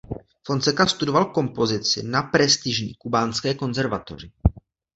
Fonseca 0.47 0.87
studoval 0.87 1.25
kompozici 1.25 2.03
na 2.03 2.21
prestižní 2.23 2.93
kubánské 2.93 3.53
konzervatoři. 3.53 4.31